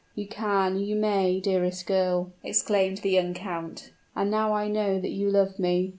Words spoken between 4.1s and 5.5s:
"And now I know that you